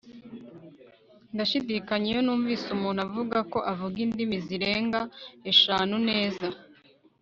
Ndashidikanya 1.33 2.07
iyo 2.11 2.21
numvise 2.23 2.65
umuntu 2.77 2.99
avuga 3.07 3.37
ko 3.51 3.59
avuga 3.71 3.97
indimi 4.05 4.37
zirenga 4.45 5.01
eshanu 5.51 5.95
neza 6.09 6.45